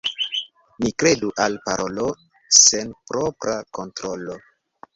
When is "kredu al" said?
1.03-1.59